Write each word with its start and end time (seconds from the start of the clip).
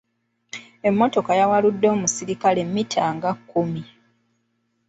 Emmotoka 0.87 1.31
yawaludde 1.39 1.87
omusirikale 1.95 2.61
mmita 2.67 3.03
nga 3.15 3.31
kkumi. 3.37 3.83